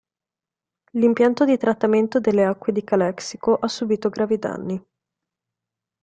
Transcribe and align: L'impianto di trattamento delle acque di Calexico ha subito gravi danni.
L'impianto 0.93 1.45
di 1.45 1.57
trattamento 1.57 2.19
delle 2.19 2.43
acque 2.43 2.73
di 2.73 2.83
Calexico 2.83 3.53
ha 3.55 3.67
subito 3.67 4.09
gravi 4.09 4.39
danni. 4.39 4.83